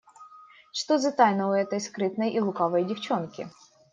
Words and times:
Что 0.73 0.97
за 0.97 1.11
тайна 1.11 1.47
у 1.51 1.51
этой 1.51 1.79
скрытной 1.79 2.31
и 2.31 2.39
лукавой 2.41 2.85
девчонки? 2.85 3.47